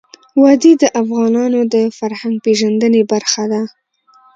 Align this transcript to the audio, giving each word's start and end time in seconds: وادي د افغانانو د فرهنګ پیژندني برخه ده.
وادي 0.41 0.73
د 0.81 0.83
افغانانو 1.01 1.59
د 1.73 1.75
فرهنګ 1.97 2.35
پیژندني 2.45 3.01
برخه 3.11 3.43
ده. 3.51 3.61